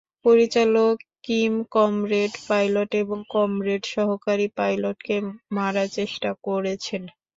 [0.25, 0.95] পরিচালক
[1.23, 5.15] Kim comrade pilot এবং comrade সহকারী পাইলটকে
[5.55, 7.03] মারার চেষ্টা করেছেন।